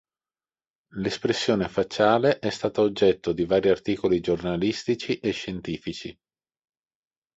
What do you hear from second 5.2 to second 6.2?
scientifici.